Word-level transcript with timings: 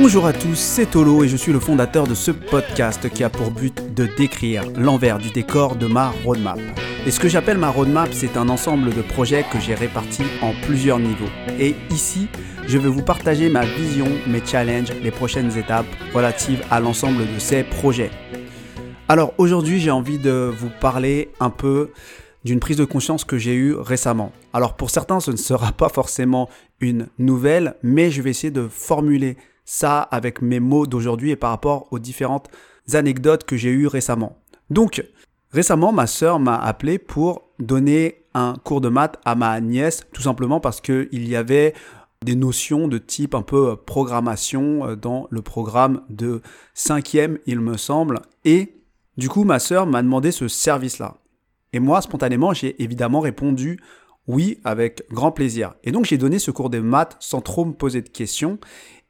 Bonjour 0.00 0.26
à 0.26 0.32
tous, 0.32 0.54
c'est 0.54 0.90
Tolo 0.90 1.24
et 1.24 1.28
je 1.28 1.36
suis 1.36 1.52
le 1.52 1.60
fondateur 1.60 2.06
de 2.06 2.14
ce 2.14 2.30
podcast 2.30 3.10
qui 3.10 3.24
a 3.24 3.28
pour 3.28 3.50
but 3.50 3.94
de 3.94 4.06
décrire 4.06 4.62
l'envers 4.76 5.18
du 5.18 5.30
décor 5.30 5.76
de 5.76 5.86
ma 5.86 6.10
roadmap. 6.24 6.58
Et 7.04 7.10
ce 7.10 7.20
que 7.20 7.28
j'appelle 7.28 7.58
ma 7.58 7.68
roadmap, 7.68 8.08
c'est 8.12 8.36
un 8.36 8.48
ensemble 8.48 8.94
de 8.94 9.02
projets 9.02 9.44
que 9.52 9.58
j'ai 9.60 9.74
répartis 9.74 10.24
en 10.40 10.52
plusieurs 10.62 10.98
niveaux. 10.98 11.28
Et 11.58 11.74
ici, 11.90 12.28
je 12.66 12.78
vais 12.78 12.88
vous 12.88 13.02
partager 13.02 13.50
ma 13.50 13.64
vision, 13.64 14.06
mes 14.26 14.44
challenges, 14.44 14.92
les 15.02 15.10
prochaines 15.10 15.58
étapes 15.58 15.86
relatives 16.14 16.62
à 16.70 16.80
l'ensemble 16.80 17.26
de 17.34 17.38
ces 17.38 17.64
projets. 17.64 18.10
Alors 19.08 19.34
aujourd'hui, 19.36 19.80
j'ai 19.80 19.90
envie 19.90 20.18
de 20.18 20.50
vous 20.56 20.70
parler 20.80 21.30
un 21.40 21.50
peu 21.50 21.90
d'une 22.44 22.60
prise 22.60 22.76
de 22.76 22.84
conscience 22.84 23.24
que 23.24 23.38
j'ai 23.38 23.54
eue 23.54 23.74
récemment. 23.74 24.32
Alors 24.52 24.74
pour 24.74 24.90
certains, 24.90 25.20
ce 25.20 25.30
ne 25.30 25.36
sera 25.36 25.72
pas 25.72 25.88
forcément 25.88 26.48
une 26.80 27.08
nouvelle, 27.18 27.74
mais 27.82 28.10
je 28.10 28.22
vais 28.22 28.30
essayer 28.30 28.50
de 28.50 28.68
formuler 28.68 29.36
ça 29.64 30.00
avec 30.00 30.40
mes 30.40 30.60
mots 30.60 30.86
d'aujourd'hui 30.86 31.30
et 31.30 31.36
par 31.36 31.50
rapport 31.50 31.88
aux 31.90 31.98
différentes 31.98 32.48
anecdotes 32.94 33.44
que 33.44 33.56
j'ai 33.56 33.70
eues 33.70 33.86
récemment. 33.86 34.38
Donc, 34.70 35.04
récemment, 35.52 35.92
ma 35.92 36.06
sœur 36.06 36.40
m'a 36.40 36.56
appelé 36.56 36.98
pour 36.98 37.50
donner 37.58 38.24
un 38.34 38.54
cours 38.64 38.80
de 38.80 38.88
maths 38.88 39.18
à 39.24 39.34
ma 39.34 39.60
nièce, 39.60 40.06
tout 40.12 40.22
simplement 40.22 40.60
parce 40.60 40.80
qu'il 40.80 41.28
y 41.28 41.36
avait 41.36 41.74
des 42.24 42.34
notions 42.34 42.88
de 42.88 42.98
type 42.98 43.34
un 43.34 43.42
peu 43.42 43.76
programmation 43.76 44.88
euh, 44.88 44.96
dans 44.96 45.28
le 45.30 45.42
programme 45.42 46.02
de 46.08 46.42
cinquième, 46.74 47.38
il 47.46 47.60
me 47.60 47.76
semble. 47.76 48.20
Et 48.44 48.74
du 49.16 49.28
coup, 49.28 49.44
ma 49.44 49.58
sœur 49.58 49.86
m'a 49.86 50.02
demandé 50.02 50.32
ce 50.32 50.48
service-là. 50.48 51.16
Et 51.72 51.80
moi, 51.80 52.00
spontanément, 52.00 52.52
j'ai 52.52 52.82
évidemment 52.82 53.20
répondu 53.20 53.80
oui 54.26 54.60
avec 54.64 55.02
grand 55.10 55.32
plaisir. 55.32 55.74
Et 55.84 55.90
donc, 55.90 56.04
j'ai 56.04 56.18
donné 56.18 56.38
ce 56.38 56.50
cours 56.50 56.70
de 56.70 56.78
maths 56.78 57.16
sans 57.20 57.40
trop 57.40 57.64
me 57.64 57.72
poser 57.72 58.02
de 58.02 58.08
questions. 58.08 58.58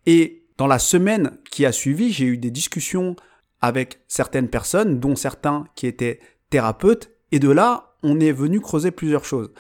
Et 0.07 0.47
dans 0.57 0.67
la 0.67 0.79
semaine 0.79 1.39
qui 1.51 1.67
a 1.67 1.73
suivi, 1.73 2.13
j'ai 2.13 2.27
eu 2.27 2.39
des 2.39 2.51
discussions 2.51 3.17
avec 3.61 4.01
certaines 4.09 4.49
personnes, 4.49 5.01
dont 5.01 5.17
certains 5.17 5.65
qui 5.75 5.87
étaient 5.87 6.21
thérapeutes, 6.51 7.11
et 7.33 7.39
de 7.39 7.51
là, 7.51 7.97
on 8.03 8.21
est 8.21 8.33
venu 8.33 8.61
creuser 8.61 8.91
plusieurs 8.91 9.25
choses. 9.25 9.53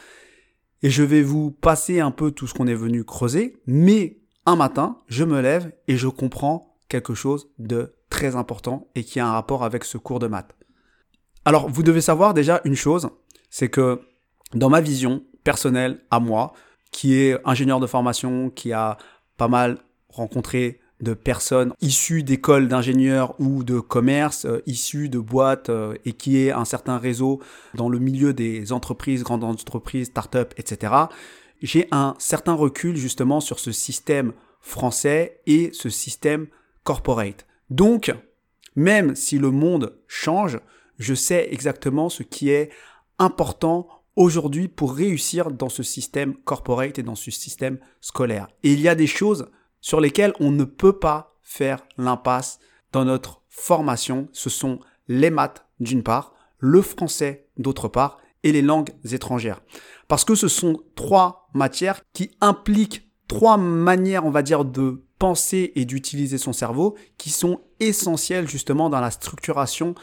Et 0.82 0.90
je 0.90 1.02
vais 1.02 1.22
vous 1.22 1.50
passer 1.50 2.00
un 2.00 2.12
peu 2.12 2.30
tout 2.30 2.46
ce 2.46 2.54
qu'on 2.54 2.68
est 2.68 2.74
venu 2.74 3.04
creuser, 3.04 3.56
mais 3.66 4.18
un 4.46 4.56
matin, 4.56 4.98
je 5.08 5.24
me 5.24 5.40
lève 5.40 5.72
et 5.88 5.96
je 5.96 6.08
comprends 6.08 6.76
quelque 6.88 7.14
chose 7.14 7.50
de 7.58 7.94
très 8.10 8.36
important 8.36 8.88
et 8.94 9.04
qui 9.04 9.20
a 9.20 9.26
un 9.26 9.32
rapport 9.32 9.64
avec 9.64 9.84
ce 9.84 9.98
cours 9.98 10.20
de 10.20 10.28
maths. 10.28 10.54
Alors, 11.44 11.68
vous 11.68 11.82
devez 11.82 12.00
savoir 12.00 12.34
déjà 12.34 12.60
une 12.64 12.74
chose, 12.74 13.08
c'est 13.50 13.68
que 13.68 14.00
dans 14.54 14.68
ma 14.68 14.80
vision 14.80 15.22
personnelle 15.44 16.00
à 16.10 16.20
moi, 16.20 16.52
qui 16.90 17.14
est 17.14 17.38
ingénieur 17.44 17.80
de 17.80 17.86
formation, 17.86 18.50
qui 18.50 18.72
a 18.72 18.98
pas 19.36 19.48
mal 19.48 19.78
rencontré 20.08 20.80
de 21.00 21.14
personnes 21.14 21.72
issues 21.80 22.22
d'écoles 22.22 22.68
d'ingénieurs 22.68 23.34
ou 23.38 23.62
de 23.62 23.78
commerce, 23.78 24.46
euh, 24.46 24.62
issues 24.66 25.08
de 25.08 25.18
boîtes 25.18 25.68
euh, 25.68 25.94
et 26.04 26.12
qui 26.12 26.38
est 26.38 26.50
un 26.50 26.64
certain 26.64 26.98
réseau 26.98 27.40
dans 27.74 27.88
le 27.88 27.98
milieu 27.98 28.32
des 28.32 28.72
entreprises, 28.72 29.22
grandes 29.22 29.44
entreprises, 29.44 30.08
start-up, 30.08 30.54
etc. 30.56 30.92
J'ai 31.62 31.86
un 31.92 32.14
certain 32.18 32.54
recul 32.54 32.96
justement 32.96 33.40
sur 33.40 33.60
ce 33.60 33.70
système 33.70 34.32
français 34.60 35.40
et 35.46 35.70
ce 35.72 35.88
système 35.88 36.46
corporate. 36.82 37.46
Donc, 37.70 38.12
même 38.74 39.14
si 39.14 39.38
le 39.38 39.50
monde 39.50 39.96
change, 40.08 40.58
je 40.98 41.14
sais 41.14 41.48
exactement 41.50 42.08
ce 42.08 42.22
qui 42.22 42.50
est 42.50 42.70
important 43.18 43.88
aujourd'hui 44.16 44.68
pour 44.68 44.94
réussir 44.94 45.50
dans 45.50 45.68
ce 45.68 45.82
système 45.82 46.34
corporate 46.34 46.98
et 46.98 47.02
dans 47.02 47.14
ce 47.14 47.30
système 47.30 47.78
scolaire. 48.00 48.48
Et 48.64 48.72
il 48.72 48.80
y 48.80 48.88
a 48.88 48.94
des 48.94 49.06
choses 49.06 49.48
sur 49.80 50.00
lesquels 50.00 50.32
on 50.40 50.50
ne 50.50 50.64
peut 50.64 50.98
pas 50.98 51.36
faire 51.40 51.86
l'impasse 51.96 52.58
dans 52.92 53.04
notre 53.04 53.42
formation. 53.48 54.28
Ce 54.32 54.50
sont 54.50 54.80
les 55.06 55.30
maths 55.30 55.64
d'une 55.78 56.02
part, 56.02 56.34
le 56.58 56.82
français 56.82 57.46
d'autre 57.56 57.88
part 57.88 58.18
et 58.42 58.52
les 58.52 58.62
langues 58.62 58.90
étrangères. 59.12 59.62
Parce 60.08 60.24
que 60.24 60.34
ce 60.34 60.48
sont 60.48 60.82
trois 60.96 61.48
matières 61.54 62.02
qui 62.12 62.30
impliquent 62.40 63.08
trois 63.28 63.56
manières, 63.56 64.24
on 64.24 64.30
va 64.30 64.42
dire, 64.42 64.64
de 64.64 65.04
penser 65.18 65.72
et 65.74 65.84
d'utiliser 65.84 66.38
son 66.38 66.52
cerveau 66.52 66.96
qui 67.18 67.30
sont 67.30 67.60
essentielles 67.80 68.48
justement 68.48 68.88
dans 68.90 69.00
la 69.00 69.10
structuration 69.10 69.94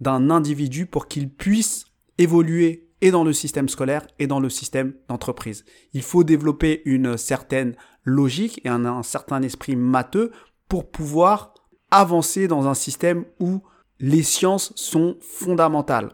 d'un 0.00 0.30
individu 0.30 0.86
pour 0.86 1.08
qu'il 1.08 1.30
puisse 1.30 1.86
évoluer 2.18 2.88
et 3.00 3.10
dans 3.10 3.24
le 3.24 3.32
système 3.32 3.68
scolaire 3.68 4.06
et 4.18 4.26
dans 4.26 4.40
le 4.40 4.48
système 4.48 4.94
d'entreprise. 5.08 5.64
Il 5.92 6.02
faut 6.02 6.24
développer 6.24 6.82
une 6.84 7.16
certaine 7.16 7.76
logique 8.04 8.60
et 8.64 8.68
un, 8.68 9.02
certain 9.02 9.42
esprit 9.42 9.76
matheux 9.76 10.32
pour 10.68 10.90
pouvoir 10.90 11.54
avancer 11.90 12.48
dans 12.48 12.66
un 12.66 12.74
système 12.74 13.24
où 13.40 13.62
les 14.00 14.22
sciences 14.22 14.72
sont 14.76 15.16
fondamentales. 15.20 16.12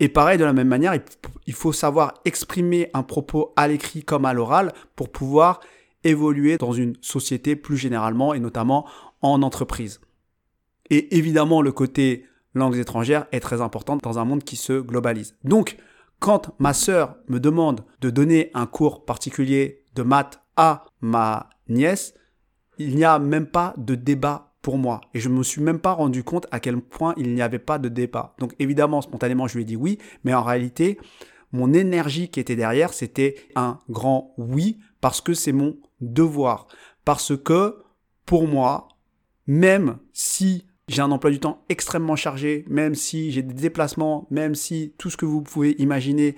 Et 0.00 0.08
pareil, 0.08 0.38
de 0.38 0.44
la 0.44 0.52
même 0.52 0.68
manière, 0.68 0.94
il 1.46 1.54
faut 1.54 1.72
savoir 1.72 2.14
exprimer 2.24 2.90
un 2.94 3.02
propos 3.02 3.52
à 3.56 3.68
l'écrit 3.68 4.02
comme 4.02 4.24
à 4.24 4.32
l'oral 4.32 4.72
pour 4.96 5.10
pouvoir 5.10 5.60
évoluer 6.04 6.56
dans 6.56 6.72
une 6.72 6.96
société 7.02 7.54
plus 7.54 7.76
généralement 7.76 8.32
et 8.34 8.40
notamment 8.40 8.88
en 9.20 9.42
entreprise. 9.42 10.00
Et 10.88 11.16
évidemment, 11.18 11.62
le 11.62 11.72
côté 11.72 12.26
langues 12.54 12.76
étrangères 12.76 13.26
est 13.32 13.40
très 13.40 13.60
important 13.60 13.96
dans 13.96 14.18
un 14.18 14.24
monde 14.24 14.44
qui 14.44 14.56
se 14.56 14.80
globalise. 14.80 15.36
Donc, 15.44 15.76
quand 16.18 16.54
ma 16.58 16.74
sœur 16.74 17.16
me 17.28 17.40
demande 17.40 17.84
de 18.00 18.10
donner 18.10 18.50
un 18.54 18.66
cours 18.66 19.04
particulier 19.04 19.84
de 19.94 20.02
maths 20.02 20.40
à 20.56 20.84
ma 21.00 21.50
nièce, 21.68 22.14
il 22.78 22.94
n'y 22.94 23.04
a 23.04 23.18
même 23.18 23.46
pas 23.46 23.74
de 23.76 23.94
débat 23.94 24.52
pour 24.62 24.78
moi. 24.78 25.00
Et 25.14 25.20
je 25.20 25.28
ne 25.28 25.34
me 25.34 25.42
suis 25.42 25.62
même 25.62 25.78
pas 25.78 25.92
rendu 25.92 26.22
compte 26.22 26.46
à 26.50 26.60
quel 26.60 26.80
point 26.80 27.14
il 27.16 27.34
n'y 27.34 27.42
avait 27.42 27.58
pas 27.58 27.78
de 27.78 27.88
débat. 27.88 28.34
Donc 28.38 28.54
évidemment, 28.58 29.00
spontanément, 29.00 29.46
je 29.46 29.54
lui 29.54 29.62
ai 29.62 29.66
dit 29.66 29.76
oui, 29.76 29.98
mais 30.24 30.34
en 30.34 30.42
réalité, 30.42 30.98
mon 31.52 31.72
énergie 31.72 32.28
qui 32.28 32.40
était 32.40 32.56
derrière, 32.56 32.92
c'était 32.92 33.36
un 33.54 33.78
grand 33.88 34.34
oui, 34.36 34.78
parce 35.00 35.20
que 35.20 35.34
c'est 35.34 35.52
mon 35.52 35.78
devoir. 36.00 36.66
Parce 37.04 37.36
que, 37.36 37.82
pour 38.26 38.46
moi, 38.46 38.88
même 39.46 39.98
si 40.12 40.66
j'ai 40.90 41.02
un 41.02 41.10
emploi 41.12 41.30
du 41.30 41.38
temps 41.38 41.62
extrêmement 41.68 42.16
chargé, 42.16 42.64
même 42.68 42.96
si 42.96 43.30
j'ai 43.30 43.42
des 43.42 43.54
déplacements, 43.54 44.26
même 44.30 44.56
si 44.56 44.92
tout 44.98 45.08
ce 45.08 45.16
que 45.16 45.24
vous 45.24 45.40
pouvez 45.40 45.76
imaginer 45.80 46.34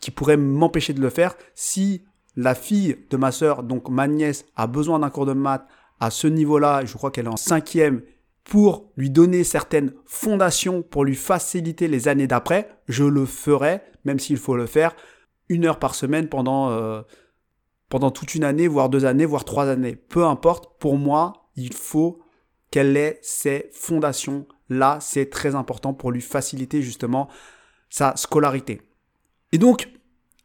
qui 0.00 0.10
pourrait 0.10 0.36
m'empêcher 0.36 0.92
de 0.92 1.00
le 1.00 1.08
faire, 1.08 1.36
si 1.54 2.02
la 2.34 2.56
fille 2.56 2.96
de 3.10 3.16
ma 3.16 3.30
sœur, 3.30 3.62
donc 3.62 3.88
ma 3.88 4.08
nièce, 4.08 4.44
a 4.56 4.66
besoin 4.66 4.98
d'un 4.98 5.10
cours 5.10 5.26
de 5.26 5.34
maths 5.34 5.66
à 6.00 6.10
ce 6.10 6.26
niveau-là, 6.26 6.84
je 6.84 6.96
crois 6.96 7.12
qu'elle 7.12 7.26
est 7.26 7.32
en 7.32 7.36
cinquième, 7.36 8.02
pour 8.42 8.90
lui 8.96 9.08
donner 9.08 9.44
certaines 9.44 9.92
fondations, 10.04 10.82
pour 10.82 11.04
lui 11.04 11.14
faciliter 11.14 11.86
les 11.86 12.08
années 12.08 12.26
d'après, 12.26 12.68
je 12.88 13.04
le 13.04 13.24
ferai, 13.24 13.82
même 14.04 14.18
s'il 14.18 14.36
faut 14.36 14.56
le 14.56 14.66
faire, 14.66 14.96
une 15.48 15.64
heure 15.64 15.78
par 15.78 15.94
semaine 15.94 16.28
pendant, 16.28 16.70
euh, 16.70 17.02
pendant 17.88 18.10
toute 18.10 18.34
une 18.34 18.42
année, 18.42 18.66
voire 18.66 18.88
deux 18.88 19.04
années, 19.04 19.26
voire 19.26 19.44
trois 19.44 19.68
années. 19.68 19.94
Peu 19.94 20.24
importe, 20.24 20.76
pour 20.80 20.98
moi, 20.98 21.50
il 21.54 21.72
faut 21.72 22.18
qu'elle 22.72 22.96
ait 22.96 23.20
ces 23.22 23.70
fondations. 23.72 24.48
Là, 24.68 24.98
c'est 25.00 25.30
très 25.30 25.54
important 25.54 25.94
pour 25.94 26.10
lui 26.10 26.22
faciliter 26.22 26.82
justement 26.82 27.28
sa 27.90 28.16
scolarité. 28.16 28.82
Et 29.52 29.58
donc, 29.58 29.88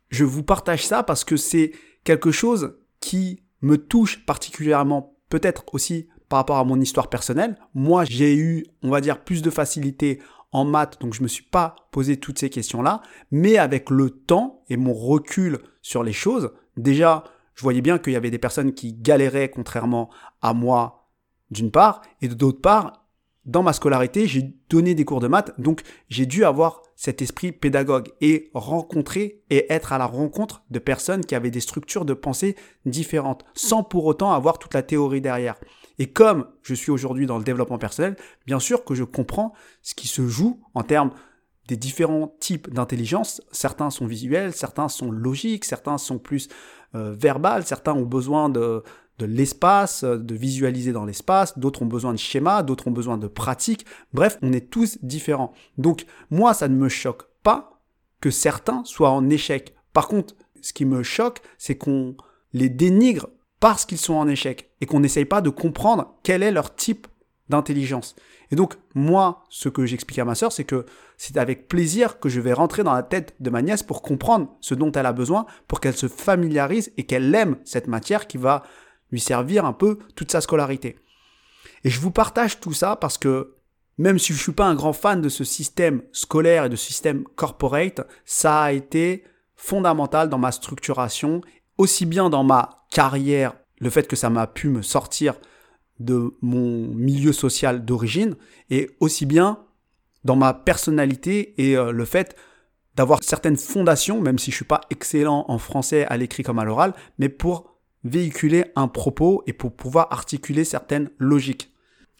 je 0.09 0.25
vous 0.25 0.43
partage 0.43 0.85
ça 0.85 1.01
parce 1.01 1.23
que 1.23 1.37
c'est 1.37 1.71
quelque 2.03 2.31
chose 2.31 2.77
qui 2.99 3.41
me 3.61 3.77
touche 3.77 4.25
particulièrement, 4.25 5.17
peut-être 5.29 5.63
aussi 5.73 6.09
par 6.29 6.37
rapport 6.37 6.57
à 6.57 6.65
mon 6.65 6.79
histoire 6.79 7.09
personnelle. 7.09 7.57
Moi, 7.73 8.03
j'ai 8.03 8.35
eu, 8.35 8.65
on 8.83 8.89
va 8.89 9.01
dire, 9.01 9.23
plus 9.23 9.41
de 9.41 9.49
facilité 9.49 10.21
en 10.51 10.65
maths, 10.65 10.99
donc 10.99 11.13
je 11.13 11.23
me 11.23 11.27
suis 11.27 11.43
pas 11.43 11.75
posé 11.91 12.17
toutes 12.17 12.39
ces 12.39 12.49
questions-là, 12.49 13.01
mais 13.31 13.57
avec 13.57 13.89
le 13.89 14.09
temps 14.09 14.63
et 14.69 14.77
mon 14.77 14.93
recul 14.93 15.59
sur 15.81 16.03
les 16.03 16.13
choses, 16.13 16.51
déjà, 16.75 17.23
je 17.55 17.63
voyais 17.63 17.81
bien 17.81 17.97
qu'il 17.97 18.13
y 18.13 18.17
avait 18.17 18.31
des 18.31 18.37
personnes 18.37 18.73
qui 18.73 18.93
galéraient 18.93 19.49
contrairement 19.49 20.09
à 20.41 20.53
moi 20.53 20.96
d'une 21.51 21.71
part, 21.71 22.01
et 22.21 22.27
d'autre 22.27 22.61
part, 22.61 23.05
dans 23.45 23.63
ma 23.63 23.71
scolarité, 23.71 24.27
j'ai 24.27 24.53
donné 24.69 24.93
des 24.93 25.05
cours 25.05 25.21
de 25.21 25.27
maths, 25.27 25.53
donc 25.57 25.81
j'ai 26.09 26.25
dû 26.25 26.43
avoir 26.43 26.81
cet 26.97 27.21
esprit 27.21 27.53
pédagogue 27.53 28.09
et 28.19 28.49
rencontrer 28.53 29.41
et 29.49 29.71
être 29.71 29.93
à 29.93 29.97
la 29.97 30.05
rencontre 30.05 30.63
de 30.69 30.79
personnes 30.79 31.23
qui 31.23 31.33
avaient 31.33 31.51
des 31.51 31.61
structures 31.61 32.03
de 32.03 32.13
pensée 32.13 32.57
différentes, 32.85 33.45
sans 33.53 33.83
pour 33.83 34.05
autant 34.05 34.33
avoir 34.33 34.59
toute 34.59 34.73
la 34.73 34.83
théorie 34.83 35.21
derrière. 35.21 35.55
Et 35.97 36.07
comme 36.07 36.47
je 36.61 36.73
suis 36.73 36.91
aujourd'hui 36.91 37.25
dans 37.25 37.37
le 37.37 37.43
développement 37.43 37.77
personnel, 37.77 38.17
bien 38.45 38.59
sûr 38.59 38.83
que 38.83 38.95
je 38.95 39.03
comprends 39.03 39.53
ce 39.81 39.95
qui 39.95 40.07
se 40.07 40.27
joue 40.27 40.59
en 40.73 40.83
termes 40.83 41.11
des 41.67 41.77
différents 41.77 42.35
types 42.39 42.69
d'intelligence. 42.69 43.41
Certains 43.51 43.89
sont 43.89 44.05
visuels, 44.05 44.53
certains 44.53 44.89
sont 44.89 45.11
logiques, 45.11 45.65
certains 45.65 45.97
sont 45.97 46.17
plus 46.17 46.49
euh, 46.95 47.13
verbales, 47.13 47.65
certains 47.65 47.93
ont 47.93 48.05
besoin 48.05 48.49
de 48.49 48.83
de 49.17 49.25
l'espace, 49.25 50.03
de 50.03 50.35
visualiser 50.35 50.91
dans 50.91 51.05
l'espace, 51.05 51.57
d'autres 51.57 51.81
ont 51.81 51.87
besoin 51.87 52.13
de 52.13 52.19
schémas, 52.19 52.63
d'autres 52.63 52.87
ont 52.87 52.91
besoin 52.91 53.17
de 53.17 53.27
pratiques. 53.27 53.85
Bref, 54.13 54.37
on 54.41 54.53
est 54.53 54.69
tous 54.69 54.99
différents. 55.01 55.53
Donc 55.77 56.05
moi, 56.29 56.53
ça 56.53 56.67
ne 56.67 56.75
me 56.75 56.89
choque 56.89 57.23
pas 57.43 57.81
que 58.21 58.29
certains 58.29 58.83
soient 58.85 59.11
en 59.11 59.29
échec. 59.29 59.75
Par 59.93 60.07
contre, 60.07 60.35
ce 60.61 60.73
qui 60.73 60.85
me 60.85 61.03
choque, 61.03 61.41
c'est 61.57 61.77
qu'on 61.77 62.15
les 62.53 62.69
dénigre 62.69 63.27
parce 63.59 63.85
qu'ils 63.85 63.97
sont 63.97 64.13
en 64.13 64.27
échec 64.27 64.71
et 64.81 64.85
qu'on 64.85 64.99
n'essaye 64.99 65.25
pas 65.25 65.41
de 65.41 65.49
comprendre 65.49 66.15
quel 66.23 66.43
est 66.43 66.51
leur 66.51 66.75
type 66.75 67.07
d'intelligence. 67.49 68.15
Et 68.51 68.55
donc, 68.55 68.75
moi, 68.93 69.43
ce 69.49 69.69
que 69.69 69.85
j'explique 69.85 70.19
à 70.19 70.25
ma 70.25 70.35
sœur, 70.35 70.51
c'est 70.51 70.63
que 70.63 70.85
c'est 71.17 71.37
avec 71.37 71.67
plaisir 71.67 72.19
que 72.19 72.29
je 72.29 72.39
vais 72.39 72.53
rentrer 72.53 72.83
dans 72.83 72.93
la 72.93 73.03
tête 73.03 73.35
de 73.39 73.49
ma 73.49 73.61
nièce 73.61 73.83
pour 73.83 74.01
comprendre 74.01 74.55
ce 74.61 74.75
dont 74.75 74.91
elle 74.91 75.05
a 75.05 75.13
besoin, 75.13 75.45
pour 75.67 75.79
qu'elle 75.79 75.95
se 75.95 76.07
familiarise 76.07 76.91
et 76.97 77.05
qu'elle 77.05 77.33
aime 77.33 77.57
cette 77.65 77.87
matière 77.87 78.27
qui 78.27 78.37
va 78.37 78.63
lui 79.11 79.19
servir 79.19 79.65
un 79.65 79.73
peu 79.73 79.99
toute 80.15 80.31
sa 80.31 80.41
scolarité. 80.41 80.97
Et 81.83 81.89
je 81.89 81.99
vous 81.99 82.11
partage 82.11 82.59
tout 82.59 82.73
ça 82.73 82.95
parce 82.95 83.17
que 83.17 83.55
même 83.97 84.19
si 84.19 84.33
je 84.33 84.37
ne 84.37 84.43
suis 84.43 84.51
pas 84.51 84.65
un 84.65 84.75
grand 84.75 84.93
fan 84.93 85.21
de 85.21 85.29
ce 85.29 85.43
système 85.43 86.03
scolaire 86.11 86.65
et 86.65 86.69
de 86.69 86.75
ce 86.75 86.87
système 86.87 87.23
corporate, 87.35 88.01
ça 88.25 88.61
a 88.61 88.71
été 88.71 89.23
fondamental 89.55 90.29
dans 90.29 90.37
ma 90.37 90.51
structuration, 90.51 91.41
aussi 91.77 92.05
bien 92.05 92.29
dans 92.29 92.43
ma 92.43 92.85
carrière, 92.91 93.55
le 93.79 93.89
fait 93.89 94.07
que 94.07 94.15
ça 94.15 94.29
m'a 94.29 94.47
pu 94.47 94.69
me 94.69 94.81
sortir 94.81 95.35
de 95.99 96.35
mon 96.41 96.87
milieu 96.93 97.33
social 97.33 97.85
d'origine, 97.85 98.35
et 98.69 98.91
aussi 98.99 99.25
bien 99.25 99.59
dans 100.23 100.35
ma 100.35 100.53
personnalité 100.53 101.55
et 101.57 101.75
euh, 101.75 101.91
le 101.91 102.05
fait 102.05 102.35
d'avoir 102.95 103.23
certaines 103.23 103.57
fondations, 103.57 104.21
même 104.21 104.37
si 104.37 104.51
je 104.51 104.55
suis 104.57 104.65
pas 104.65 104.81
excellent 104.89 105.45
en 105.47 105.57
français 105.57 106.05
à 106.05 106.17
l'écrit 106.17 106.43
comme 106.43 106.59
à 106.59 106.65
l'oral, 106.65 106.93
mais 107.17 107.29
pour 107.29 107.76
véhiculer 108.03 108.65
un 108.75 108.87
propos 108.87 109.43
et 109.47 109.53
pour 109.53 109.75
pouvoir 109.75 110.07
articuler 110.11 110.63
certaines 110.63 111.09
logiques. 111.17 111.73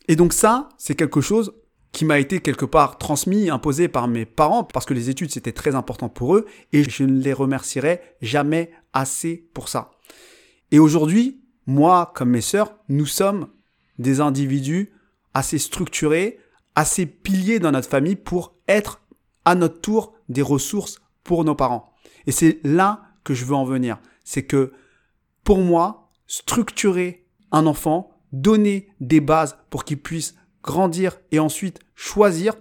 Et 0.08 0.16
donc 0.16 0.34
ça, 0.34 0.70
c'est 0.78 0.96
quelque 0.96 1.22
chose 1.22 1.54
qui 1.92 2.06
m'a 2.06 2.20
été 2.20 2.42
quelque 2.42 2.66
part 2.66 2.98
transmis, 2.98 3.50
imposé 3.50 3.88
par 3.88 4.08
mes 4.08 4.26
parents, 4.26 4.64
parce 4.64 4.86
que 4.86 4.94
les 4.94 5.10
études 5.10 5.32
c'était 5.32 5.52
très 5.52 5.76
important 5.76 6.10
pour 6.10 6.36
eux, 6.36 6.46
et 6.74 6.84
je 6.88 7.04
ne 7.04 7.22
les 7.22 7.34
remercierai 7.34 8.02
jamais 8.22 8.72
assez 8.94 9.50
pour 9.54 9.70
ça. 9.70 9.92
Et 10.72 10.80
aujourd'hui, 10.80 11.42
moi 11.66 12.12
comme 12.14 12.30
mes 12.30 12.42
sœurs, 12.42 12.76
nous 12.90 13.06
sommes 13.06 13.48
des 13.98 14.22
individus 14.22 14.92
assez 15.34 15.58
structurés, 15.58 16.40
assez 16.76 17.06
piliers 17.06 17.60
dans 17.60 17.72
notre 17.72 17.90
famille 17.90 18.16
pour 18.16 18.56
être 18.68 19.02
à 19.46 19.56
notre 19.56 19.82
tour 19.82 20.14
des 20.30 20.42
ressources 20.42 21.00
pour 21.24 21.44
nos 21.46 21.56
parents. 21.56 21.94
Et 22.26 22.32
c'est 22.32 22.60
là 22.64 23.04
que 23.24 23.34
je 23.34 23.46
veux 23.46 23.56
en 23.56 23.66
venir. 23.66 24.00
C'est 24.24 24.44
que 24.44 24.74
pour 25.48 25.60
moi, 25.60 26.12
structurer 26.26 27.26
un 27.54 27.68
enfant, 27.68 28.12
donner 28.34 28.90
des 29.00 29.22
bases 29.22 29.58
pour 29.70 29.86
qu'il 29.86 29.98
puisse 29.98 30.36
grandir 30.62 31.22
et 31.32 31.40
ensuite 31.40 31.80
choisir 31.96 32.54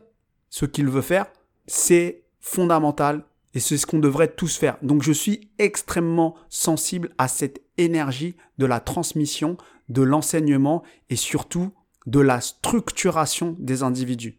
ce 0.50 0.66
qu'il 0.66 0.88
veut 0.88 1.02
faire, 1.02 1.26
c'est 1.66 2.22
fondamental 2.38 3.24
et 3.54 3.58
c'est 3.58 3.76
ce 3.76 3.86
qu'on 3.86 3.98
devrait 3.98 4.32
tous 4.32 4.56
faire. 4.56 4.78
Donc 4.82 5.02
je 5.02 5.10
suis 5.10 5.50
extrêmement 5.58 6.36
sensible 6.48 7.12
à 7.18 7.26
cette 7.26 7.60
énergie 7.76 8.36
de 8.58 8.66
la 8.66 8.78
transmission, 8.78 9.56
de 9.88 10.02
l'enseignement 10.02 10.84
et 11.10 11.16
surtout 11.16 11.72
de 12.06 12.20
la 12.20 12.40
structuration 12.40 13.56
des 13.58 13.82
individus. 13.82 14.38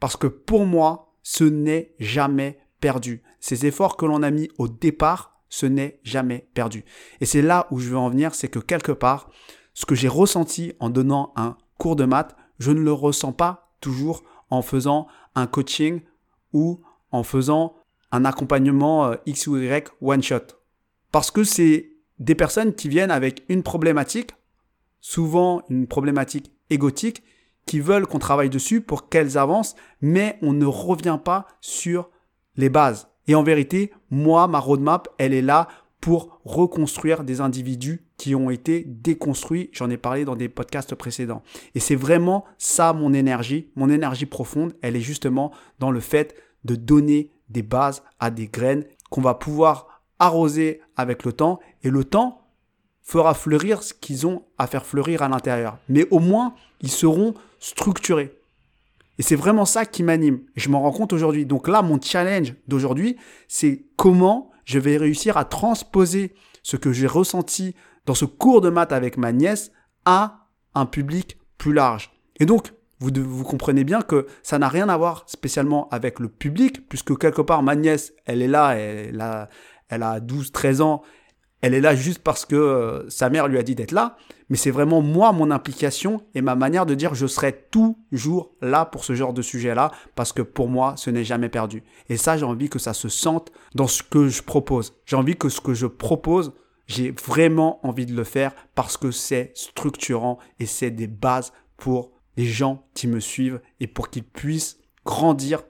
Parce 0.00 0.18
que 0.18 0.26
pour 0.26 0.66
moi, 0.66 1.14
ce 1.22 1.44
n'est 1.44 1.94
jamais 1.98 2.58
perdu. 2.78 3.22
Ces 3.40 3.64
efforts 3.64 3.96
que 3.96 4.04
l'on 4.04 4.22
a 4.22 4.30
mis 4.30 4.50
au 4.58 4.68
départ, 4.68 5.35
ce 5.48 5.66
n'est 5.66 6.00
jamais 6.02 6.48
perdu. 6.54 6.84
Et 7.20 7.26
c'est 7.26 7.42
là 7.42 7.66
où 7.70 7.78
je 7.78 7.90
veux 7.90 7.98
en 7.98 8.10
venir, 8.10 8.34
c'est 8.34 8.48
que 8.48 8.58
quelque 8.58 8.92
part, 8.92 9.30
ce 9.74 9.86
que 9.86 9.94
j'ai 9.94 10.08
ressenti 10.08 10.72
en 10.80 10.90
donnant 10.90 11.32
un 11.36 11.56
cours 11.78 11.96
de 11.96 12.04
maths, 12.04 12.34
je 12.58 12.70
ne 12.70 12.80
le 12.80 12.92
ressens 12.92 13.32
pas 13.32 13.74
toujours 13.80 14.22
en 14.50 14.62
faisant 14.62 15.06
un 15.34 15.46
coaching 15.46 16.00
ou 16.52 16.80
en 17.10 17.22
faisant 17.22 17.74
un 18.12 18.24
accompagnement 18.24 19.06
euh, 19.06 19.16
X 19.26 19.46
ou 19.46 19.56
Y 19.58 19.88
one 20.00 20.22
shot. 20.22 20.56
Parce 21.12 21.30
que 21.30 21.44
c'est 21.44 21.90
des 22.18 22.34
personnes 22.34 22.74
qui 22.74 22.88
viennent 22.88 23.10
avec 23.10 23.44
une 23.48 23.62
problématique, 23.62 24.32
souvent 25.00 25.62
une 25.68 25.86
problématique 25.86 26.52
égotique, 26.70 27.22
qui 27.66 27.80
veulent 27.80 28.06
qu'on 28.06 28.18
travaille 28.18 28.48
dessus 28.48 28.80
pour 28.80 29.08
qu'elles 29.08 29.36
avancent, 29.36 29.74
mais 30.00 30.38
on 30.40 30.52
ne 30.52 30.66
revient 30.66 31.18
pas 31.22 31.46
sur 31.60 32.10
les 32.56 32.70
bases. 32.70 33.08
Et 33.28 33.34
en 33.34 33.42
vérité, 33.42 33.92
moi, 34.10 34.46
ma 34.46 34.58
roadmap, 34.58 35.08
elle 35.18 35.34
est 35.34 35.42
là 35.42 35.68
pour 36.00 36.40
reconstruire 36.44 37.24
des 37.24 37.40
individus 37.40 38.04
qui 38.16 38.34
ont 38.34 38.50
été 38.50 38.84
déconstruits. 38.86 39.70
J'en 39.72 39.90
ai 39.90 39.96
parlé 39.96 40.24
dans 40.24 40.36
des 40.36 40.48
podcasts 40.48 40.94
précédents. 40.94 41.42
Et 41.74 41.80
c'est 41.80 41.96
vraiment 41.96 42.44
ça 42.58 42.92
mon 42.92 43.12
énergie. 43.12 43.70
Mon 43.76 43.90
énergie 43.90 44.26
profonde, 44.26 44.74
elle 44.82 44.96
est 44.96 45.00
justement 45.00 45.50
dans 45.78 45.90
le 45.90 46.00
fait 46.00 46.36
de 46.64 46.76
donner 46.76 47.30
des 47.48 47.62
bases 47.62 48.02
à 48.20 48.30
des 48.30 48.46
graines 48.46 48.84
qu'on 49.10 49.20
va 49.20 49.34
pouvoir 49.34 50.02
arroser 50.18 50.80
avec 50.96 51.24
le 51.24 51.32
temps. 51.32 51.60
Et 51.82 51.90
le 51.90 52.04
temps 52.04 52.42
fera 53.02 53.34
fleurir 53.34 53.82
ce 53.82 53.94
qu'ils 53.94 54.26
ont 54.26 54.44
à 54.58 54.66
faire 54.66 54.86
fleurir 54.86 55.22
à 55.22 55.28
l'intérieur. 55.28 55.78
Mais 55.88 56.06
au 56.10 56.18
moins, 56.18 56.54
ils 56.80 56.90
seront 56.90 57.34
structurés. 57.58 58.36
Et 59.18 59.22
c'est 59.22 59.36
vraiment 59.36 59.64
ça 59.64 59.86
qui 59.86 60.02
m'anime. 60.02 60.40
Je 60.56 60.68
m'en 60.68 60.82
rends 60.82 60.92
compte 60.92 61.12
aujourd'hui. 61.12 61.46
Donc 61.46 61.68
là, 61.68 61.82
mon 61.82 62.00
challenge 62.00 62.54
d'aujourd'hui, 62.68 63.16
c'est 63.48 63.86
comment 63.96 64.50
je 64.64 64.78
vais 64.78 64.96
réussir 64.96 65.36
à 65.36 65.44
transposer 65.44 66.34
ce 66.62 66.76
que 66.76 66.92
j'ai 66.92 67.06
ressenti 67.06 67.74
dans 68.04 68.14
ce 68.14 68.24
cours 68.24 68.60
de 68.60 68.68
maths 68.68 68.92
avec 68.92 69.16
ma 69.16 69.32
nièce 69.32 69.72
à 70.04 70.48
un 70.74 70.86
public 70.86 71.38
plus 71.58 71.72
large. 71.72 72.10
Et 72.38 72.46
donc, 72.46 72.72
vous, 72.98 73.44
comprenez 73.44 73.84
bien 73.84 74.00
que 74.00 74.26
ça 74.42 74.58
n'a 74.58 74.68
rien 74.68 74.88
à 74.88 74.96
voir 74.96 75.24
spécialement 75.26 75.88
avec 75.90 76.18
le 76.18 76.28
public, 76.28 76.88
puisque 76.88 77.16
quelque 77.18 77.42
part, 77.42 77.62
ma 77.62 77.76
nièce, 77.76 78.14
elle 78.24 78.40
est 78.40 78.48
là, 78.48 78.72
elle 78.72 79.20
a, 79.20 79.48
elle 79.88 80.02
a 80.02 80.20
12, 80.20 80.52
13 80.52 80.80
ans, 80.80 81.02
elle 81.66 81.74
est 81.74 81.80
là 81.80 81.96
juste 81.96 82.20
parce 82.20 82.44
que 82.44 82.54
euh, 82.54 83.10
sa 83.10 83.28
mère 83.28 83.48
lui 83.48 83.58
a 83.58 83.64
dit 83.64 83.74
d'être 83.74 83.90
là, 83.90 84.16
mais 84.48 84.56
c'est 84.56 84.70
vraiment 84.70 85.02
moi, 85.02 85.32
mon 85.32 85.50
implication 85.50 86.22
et 86.36 86.40
ma 86.40 86.54
manière 86.54 86.86
de 86.86 86.94
dire 86.94 87.16
je 87.16 87.26
serai 87.26 87.52
toujours 87.72 88.54
là 88.60 88.84
pour 88.84 89.04
ce 89.04 89.16
genre 89.16 89.32
de 89.32 89.42
sujet-là, 89.42 89.90
parce 90.14 90.32
que 90.32 90.42
pour 90.42 90.68
moi, 90.68 90.94
ce 90.96 91.10
n'est 91.10 91.24
jamais 91.24 91.48
perdu. 91.48 91.82
Et 92.08 92.16
ça, 92.16 92.36
j'ai 92.36 92.44
envie 92.44 92.68
que 92.68 92.78
ça 92.78 92.94
se 92.94 93.08
sente 93.08 93.50
dans 93.74 93.88
ce 93.88 94.04
que 94.04 94.28
je 94.28 94.42
propose. 94.42 94.94
J'ai 95.06 95.16
envie 95.16 95.34
que 95.34 95.48
ce 95.48 95.60
que 95.60 95.74
je 95.74 95.86
propose, 95.88 96.52
j'ai 96.86 97.10
vraiment 97.10 97.84
envie 97.84 98.06
de 98.06 98.14
le 98.14 98.22
faire 98.22 98.54
parce 98.76 98.96
que 98.96 99.10
c'est 99.10 99.50
structurant 99.56 100.38
et 100.60 100.66
c'est 100.66 100.92
des 100.92 101.08
bases 101.08 101.52
pour 101.76 102.12
les 102.36 102.46
gens 102.46 102.86
qui 102.94 103.08
me 103.08 103.18
suivent 103.18 103.60
et 103.80 103.88
pour 103.88 104.08
qu'ils 104.10 104.22
puissent 104.22 104.78
grandir 105.04 105.64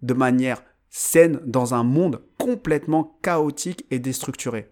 de 0.00 0.14
manière 0.14 0.62
saine 0.88 1.40
dans 1.44 1.74
un 1.74 1.82
monde 1.82 2.22
complètement 2.38 3.18
chaotique 3.22 3.84
et 3.90 3.98
déstructuré. 3.98 4.70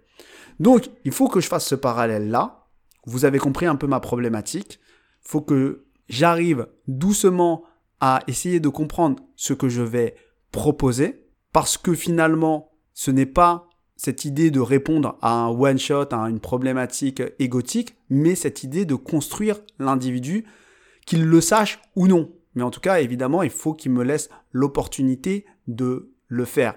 Donc, 0.59 0.89
il 1.05 1.13
faut 1.13 1.29
que 1.29 1.41
je 1.41 1.49
fasse 1.49 1.67
ce 1.67 1.75
parallèle-là. 1.75 2.67
Vous 3.07 3.25
avez 3.25 3.39
compris 3.39 3.67
un 3.67 3.77
peu 3.77 3.87
ma 3.87 4.01
problématique. 4.01 4.81
Il 5.25 5.29
faut 5.29 5.41
que 5.41 5.85
j'arrive 6.09 6.69
doucement 6.89 7.65
à 8.01 8.21
essayer 8.27 8.61
de 8.61 8.69
comprendre 8.69 9.23
ce 9.37 9.53
que 9.53 9.69
je 9.69 9.83
vais 9.83 10.17
proposer 10.53 11.27
parce 11.53 11.79
que 11.79 11.95
finalement, 11.95 12.71
ce 12.93 13.11
n'est 13.11 13.27
pas 13.27 13.69
cette 13.97 14.25
idée 14.25 14.51
de 14.51 14.61
répondre 14.61 15.17
à 15.23 15.33
un 15.33 15.49
one-shot, 15.49 16.13
à 16.13 16.29
une 16.29 16.41
problématique 16.41 17.23
égotique, 17.39 17.97
mais 18.11 18.35
cette 18.35 18.63
idée 18.63 18.85
de 18.85 18.95
construire 18.95 19.61
l'individu, 19.79 20.45
qu'il 21.07 21.25
le 21.25 21.41
sache 21.41 21.81
ou 21.95 22.07
non. 22.07 22.31
Mais 22.55 22.63
en 22.63 22.71
tout 22.71 22.81
cas, 22.81 23.01
évidemment, 23.01 23.43
il 23.43 23.51
faut 23.51 23.75
qu'il 23.75 23.93
me 23.93 24.05
laisse 24.05 24.29
l'opportunité 24.53 25.47
de 25.67 26.13
le 26.29 26.45
faire. 26.45 26.75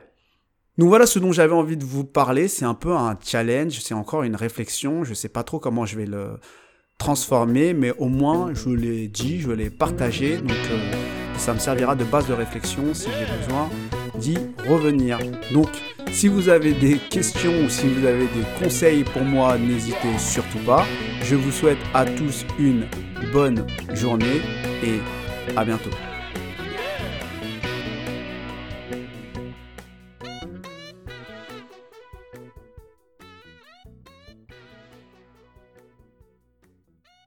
Donc 0.79 0.87
voilà 0.87 1.05
ce 1.05 1.19
dont 1.19 1.33
j'avais 1.33 1.53
envie 1.53 1.75
de 1.75 1.83
vous 1.83 2.05
parler. 2.05 2.47
C'est 2.47 2.63
un 2.63 2.73
peu 2.73 2.95
un 2.95 3.17
challenge, 3.21 3.81
c'est 3.81 3.93
encore 3.93 4.23
une 4.23 4.37
réflexion. 4.37 5.03
Je 5.03 5.09
ne 5.09 5.15
sais 5.15 5.27
pas 5.27 5.43
trop 5.43 5.59
comment 5.59 5.85
je 5.85 5.97
vais 5.97 6.05
le 6.05 6.39
transformer, 6.97 7.73
mais 7.73 7.91
au 7.97 8.07
moins 8.07 8.53
je 8.53 8.69
l'ai 8.69 9.09
dit, 9.09 9.41
je 9.41 9.51
l'ai 9.51 9.69
partagé. 9.69 10.37
Donc 10.37 10.51
euh, 10.71 10.93
ça 11.37 11.53
me 11.53 11.59
servira 11.59 11.95
de 11.95 12.05
base 12.05 12.27
de 12.27 12.33
réflexion 12.33 12.93
si 12.93 13.09
j'ai 13.09 13.25
besoin 13.41 13.69
d'y 14.19 14.37
revenir. 14.69 15.19
Donc 15.51 15.67
si 16.13 16.29
vous 16.29 16.47
avez 16.47 16.71
des 16.71 16.97
questions 16.97 17.65
ou 17.65 17.67
si 17.67 17.85
vous 17.89 18.05
avez 18.05 18.27
des 18.27 18.63
conseils 18.63 19.03
pour 19.03 19.23
moi, 19.23 19.57
n'hésitez 19.57 20.17
surtout 20.17 20.59
pas. 20.59 20.85
Je 21.23 21.35
vous 21.35 21.51
souhaite 21.51 21.79
à 21.93 22.05
tous 22.05 22.45
une 22.57 22.85
bonne 23.33 23.67
journée 23.95 24.39
et 24.81 25.01
à 25.57 25.65
bientôt. 25.65 25.91